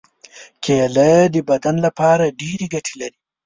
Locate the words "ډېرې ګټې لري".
2.39-3.19